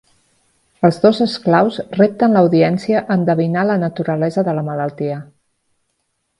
Els 0.87 0.95
dos 1.03 1.19
esclaus 1.25 1.77
repten 1.99 2.33
l'audiència 2.39 3.03
a 3.03 3.19
endevinar 3.19 3.69
la 3.73 3.79
naturalesa 3.85 4.49
de 4.51 4.59
la 4.61 4.67
malaltia. 4.73 5.23